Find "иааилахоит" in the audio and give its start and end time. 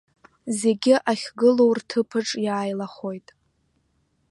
2.45-3.27